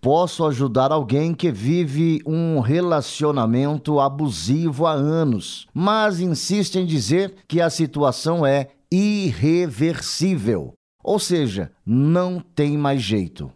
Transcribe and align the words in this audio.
posso 0.00 0.46
ajudar 0.46 0.90
alguém 0.90 1.34
que 1.34 1.52
vive 1.52 2.22
um 2.26 2.60
relacionamento 2.60 4.00
abusivo 4.00 4.86
há 4.86 4.92
anos, 4.92 5.68
mas 5.74 6.20
insiste 6.20 6.76
em 6.76 6.86
dizer 6.86 7.44
que 7.46 7.60
a 7.60 7.68
situação 7.68 8.46
é 8.46 8.70
irreversível, 8.90 10.72
ou 11.02 11.18
seja, 11.18 11.72
não 11.84 12.40
tem 12.40 12.76
mais 12.76 13.02
jeito. 13.02 13.52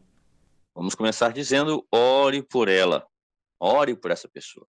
Vamos 0.77 0.95
começar 0.95 1.33
dizendo: 1.33 1.85
ore 1.91 2.43
por 2.43 2.69
ela, 2.69 3.07
ore 3.61 3.97
por 3.97 4.11
essa 4.11 4.29
pessoa. 4.29 4.67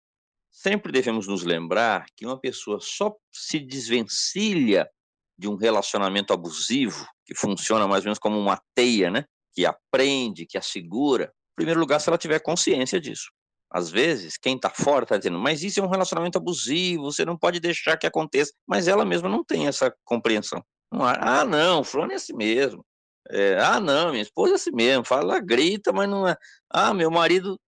Sempre 0.50 0.92
devemos 0.92 1.26
nos 1.26 1.42
lembrar 1.42 2.06
que 2.16 2.24
uma 2.24 2.38
pessoa 2.38 2.78
só 2.80 3.14
se 3.32 3.58
desvencilha 3.58 4.88
de 5.36 5.48
um 5.48 5.56
relacionamento 5.56 6.32
abusivo, 6.32 7.04
que 7.26 7.34
funciona 7.34 7.88
mais 7.88 8.04
ou 8.04 8.06
menos 8.06 8.20
como 8.20 8.38
uma 8.38 8.60
teia, 8.74 9.10
né? 9.10 9.24
Que 9.52 9.66
aprende, 9.66 10.46
que 10.46 10.56
assegura, 10.56 11.32
primeiro 11.54 11.80
lugar, 11.80 12.00
se 12.00 12.08
ela 12.08 12.18
tiver 12.18 12.40
consciência 12.40 13.00
disso. 13.00 13.30
Às 13.70 13.90
vezes, 13.90 14.36
quem 14.36 14.54
está 14.54 14.70
fora 14.70 15.04
está 15.04 15.16
dizendo, 15.16 15.38
mas 15.38 15.62
isso 15.64 15.80
é 15.80 15.82
um 15.82 15.88
relacionamento 15.88 16.38
abusivo, 16.38 17.10
você 17.10 17.24
não 17.24 17.36
pode 17.36 17.58
deixar 17.58 17.96
que 17.96 18.06
aconteça. 18.06 18.52
Mas 18.66 18.86
ela 18.86 19.04
mesma 19.04 19.28
não 19.28 19.42
tem 19.42 19.66
essa 19.66 19.92
compreensão. 20.04 20.62
Não, 20.92 21.04
ah, 21.04 21.44
não, 21.44 21.82
fulano 21.82 22.12
é 22.12 22.14
assim 22.14 22.34
mesmo. 22.34 22.84
É, 23.30 23.58
ah, 23.58 23.80
não, 23.80 24.10
minha 24.10 24.22
esposa 24.22 24.52
é 24.52 24.54
assim 24.54 24.70
mesmo. 24.70 25.04
Fala, 25.04 25.40
grita, 25.40 25.92
mas 25.92 26.08
não 26.08 26.28
é. 26.28 26.36
Ah, 26.70 26.94
meu 26.94 27.10
marido. 27.10 27.58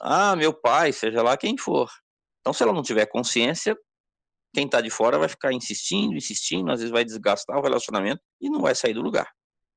Ah, 0.00 0.34
meu 0.34 0.52
pai, 0.52 0.92
seja 0.92 1.22
lá 1.22 1.36
quem 1.36 1.56
for. 1.56 1.88
Então, 2.40 2.52
se 2.52 2.62
ela 2.62 2.72
não 2.72 2.82
tiver 2.82 3.06
consciência, 3.06 3.76
quem 4.52 4.66
está 4.66 4.80
de 4.80 4.90
fora 4.90 5.16
vai 5.16 5.28
ficar 5.28 5.52
insistindo, 5.52 6.16
insistindo, 6.16 6.72
às 6.72 6.80
vezes 6.80 6.90
vai 6.90 7.04
desgastar 7.04 7.56
o 7.56 7.62
relacionamento 7.62 8.20
e 8.40 8.50
não 8.50 8.60
vai 8.60 8.74
sair 8.74 8.94
do 8.94 9.00
lugar. 9.00 9.30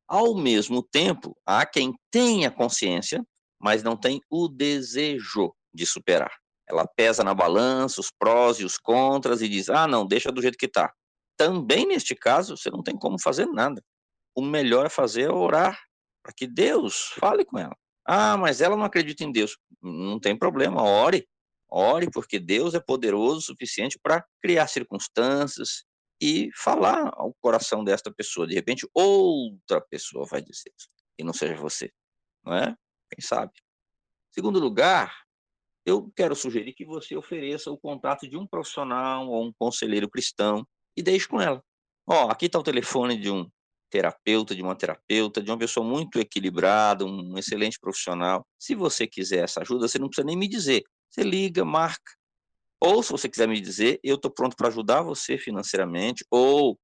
Ao 0.08 0.36
mesmo 0.36 0.82
tempo, 0.82 1.38
há 1.46 1.66
quem 1.66 1.94
tenha 2.10 2.50
consciência 2.50 3.24
mas 3.66 3.82
não 3.82 3.98
tem 3.98 4.22
o 4.30 4.48
desejo 4.48 5.52
de 5.74 5.88
superar. 5.88 6.32
Ela 6.70 6.86
pesa 6.86 7.24
na 7.24 7.34
balança 7.34 8.00
os 8.00 8.12
prós 8.12 8.60
e 8.60 8.64
os 8.64 8.78
contras 8.78 9.42
e 9.42 9.50
diz: 9.50 9.70
ah, 9.70 9.88
não, 9.88 10.06
deixa 10.06 10.32
do 10.32 10.40
jeito 10.40 10.56
que 10.56 10.68
está. 10.68 10.94
Também 11.36 11.88
neste 11.88 12.14
caso, 12.14 12.56
você 12.56 12.70
não 12.70 12.84
tem 12.84 12.96
como 12.96 13.20
fazer 13.20 13.48
nada. 13.48 13.84
O 14.36 14.42
melhor 14.44 14.86
a 14.86 14.90
fazer 14.90 15.24
é 15.24 15.34
orar 15.34 15.82
para 16.22 16.32
que 16.32 16.46
Deus 16.46 17.12
fale 17.20 17.44
com 17.44 17.58
ela. 17.58 17.76
Ah, 18.08 18.38
mas 18.38 18.62
ela 18.62 18.78
não 18.78 18.86
acredita 18.86 19.24
em 19.24 19.32
Deus. 19.32 19.58
Não 19.82 20.20
tem 20.20 20.38
problema, 20.38 20.84
ore. 20.84 21.28
Ore, 21.68 22.08
porque 22.12 22.38
Deus 22.38 22.76
é 22.76 22.80
poderoso 22.80 23.40
o 23.40 23.42
suficiente 23.42 23.98
para 23.98 24.24
criar 24.44 24.68
circunstâncias 24.68 25.86
e 26.22 26.52
falar 26.56 27.10
ao 27.16 27.34
coração 27.42 27.84
desta 27.84 28.14
pessoa. 28.14 28.46
De 28.46 28.54
repente, 28.54 28.88
outra 28.94 29.82
pessoa 29.82 30.24
vai 30.30 30.44
dizer 30.44 30.72
isso, 30.78 30.88
e 31.18 31.24
não 31.24 31.34
seja 31.34 31.56
você. 31.56 31.92
Não 32.46 32.54
é? 32.54 32.76
Quem 33.16 33.26
sabe. 33.26 33.54
Segundo 34.32 34.60
lugar, 34.60 35.16
eu 35.86 36.12
quero 36.16 36.36
sugerir 36.36 36.74
que 36.74 36.86
você 36.86 37.16
ofereça 37.16 37.72
o 37.72 37.78
contato 37.78 38.28
de 38.28 38.36
um 38.38 38.46
profissional 38.46 39.28
ou 39.28 39.46
um 39.46 39.54
conselheiro 39.58 40.10
cristão 40.10 40.68
e 40.98 41.02
deixe 41.02 41.28
com 41.28 41.40
ela. 41.40 41.64
Ó, 42.08 42.26
oh, 42.26 42.30
aqui 42.30 42.48
está 42.48 42.60
o 42.60 42.64
telefone 42.64 43.18
de 43.18 43.32
um 43.32 43.50
terapeuta, 43.90 44.54
de 44.54 44.62
uma 44.62 44.76
terapeuta, 44.76 45.42
de 45.42 45.50
uma 45.50 45.58
pessoa 45.58 45.86
muito 45.86 46.20
equilibrada, 46.20 47.06
um 47.06 47.38
excelente 47.38 47.80
profissional. 47.80 48.46
Se 48.60 48.76
você 48.76 49.08
quiser 49.08 49.44
essa 49.44 49.62
ajuda, 49.62 49.88
você 49.88 49.98
não 49.98 50.08
precisa 50.08 50.26
nem 50.26 50.38
me 50.38 50.48
dizer. 50.48 50.84
Você 51.10 51.24
liga, 51.24 51.64
marca. 51.64 52.12
Ou 52.80 53.02
se 53.02 53.12
você 53.12 53.30
quiser 53.30 53.48
me 53.48 53.60
dizer, 53.60 54.00
eu 54.04 54.16
estou 54.16 54.30
pronto 54.30 54.56
para 54.56 54.68
ajudar 54.68 55.02
você 55.02 55.38
financeiramente, 55.38 56.26
ou 56.30 56.78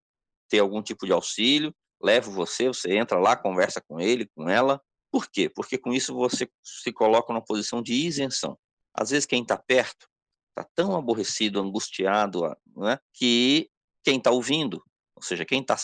ter 0.50 0.60
algum 0.60 0.82
tipo 0.82 1.06
de 1.06 1.12
auxílio, 1.12 1.74
levo 2.02 2.32
você, 2.32 2.68
você 2.68 2.98
entra 2.98 3.20
lá, 3.20 3.36
conversa 3.36 3.82
com 3.88 4.00
ele, 4.00 4.28
com 4.36 4.50
ela, 4.50 4.82
por 5.12 5.30
quê? 5.30 5.50
Porque 5.50 5.78
com 5.78 5.94
isso 5.94 6.14
você 6.14 6.50
se 6.64 6.92
coloca 6.92 7.34
numa 7.34 7.44
posição 7.44 7.82
de 7.82 7.94
isenção. 7.94 8.58
Às 8.94 9.10
vezes 9.10 9.26
quem 9.26 9.42
está 9.42 9.58
perto 9.58 10.08
está 10.50 10.70
tão 10.76 10.96
aborrecido, 10.96 11.60
angustiado, 11.60 12.42
né, 12.76 12.98
que 13.14 13.70
quem 14.04 14.18
está 14.18 14.32
ouvindo, 14.32 14.84
ou 15.16 15.22
seja, 15.22 15.46
quem 15.46 15.62
está 15.62 15.78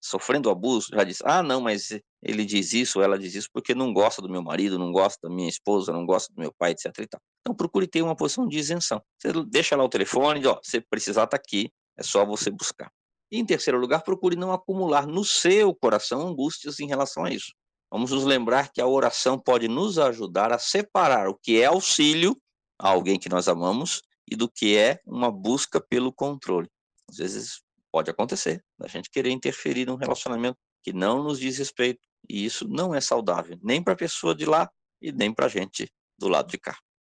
sofrendo 0.00 0.50
abuso, 0.50 0.88
já 0.92 1.04
diz: 1.04 1.20
ah, 1.24 1.42
não, 1.42 1.60
mas 1.60 1.90
ele 2.22 2.44
diz 2.44 2.72
isso, 2.72 3.00
ela 3.00 3.18
diz 3.18 3.34
isso 3.34 3.48
porque 3.52 3.74
não 3.74 3.92
gosta 3.92 4.20
do 4.22 4.28
meu 4.28 4.42
marido, 4.42 4.78
não 4.78 4.92
gosta 4.92 5.28
da 5.28 5.34
minha 5.34 5.48
esposa, 5.48 5.92
não 5.92 6.06
gosta 6.06 6.32
do 6.32 6.40
meu 6.40 6.52
pai, 6.58 6.72
etc. 6.72 7.18
Então 7.40 7.54
procure 7.54 7.86
ter 7.86 8.02
uma 8.02 8.16
posição 8.16 8.46
de 8.46 8.58
isenção. 8.58 9.02
Você 9.18 9.32
deixa 9.46 9.76
lá 9.76 9.84
o 9.84 9.88
telefone, 9.88 10.46
ó, 10.46 10.58
se 10.62 10.80
precisar 10.80 11.24
está 11.24 11.36
aqui, 11.36 11.70
é 11.96 12.02
só 12.02 12.24
você 12.24 12.50
buscar. 12.50 12.90
E 13.30 13.38
em 13.38 13.46
terceiro 13.46 13.78
lugar, 13.78 14.02
procure 14.02 14.36
não 14.36 14.52
acumular 14.52 15.06
no 15.06 15.24
seu 15.24 15.74
coração 15.74 16.26
angústias 16.26 16.80
em 16.80 16.86
relação 16.86 17.24
a 17.24 17.30
isso. 17.30 17.52
Vamos 17.90 18.12
nos 18.12 18.24
lembrar 18.24 18.70
que 18.72 18.80
a 18.80 18.86
oração 18.86 19.38
pode 19.38 19.66
nos 19.66 19.98
ajudar 19.98 20.52
a 20.52 20.58
separar 20.58 21.28
o 21.28 21.34
que 21.34 21.60
é 21.60 21.66
auxílio 21.66 22.40
a 22.78 22.88
alguém 22.88 23.18
que 23.18 23.28
nós 23.28 23.48
amamos 23.48 24.00
e 24.30 24.36
do 24.36 24.48
que 24.48 24.76
é 24.76 25.00
uma 25.04 25.30
busca 25.30 25.80
pelo 25.80 26.12
controle. 26.12 26.68
Às 27.10 27.16
vezes 27.16 27.62
pode 27.90 28.08
acontecer, 28.08 28.64
a 28.80 28.86
gente 28.86 29.10
querer 29.10 29.30
interferir 29.30 29.86
num 29.86 29.96
relacionamento 29.96 30.56
que 30.82 30.92
não 30.92 31.22
nos 31.22 31.40
diz 31.40 31.58
respeito, 31.58 32.00
e 32.28 32.44
isso 32.44 32.68
não 32.68 32.94
é 32.94 33.00
saudável, 33.00 33.58
nem 33.62 33.82
para 33.82 33.94
a 33.94 33.96
pessoa 33.96 34.34
de 34.34 34.46
lá 34.46 34.70
e 35.02 35.10
nem 35.10 35.34
para 35.34 35.46
a 35.46 35.48
gente 35.48 35.90
do 36.16 36.28
lado 36.28 36.48
de 36.48 36.58
cá. 36.58 36.78